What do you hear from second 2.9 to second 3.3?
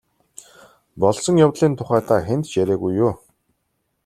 юу?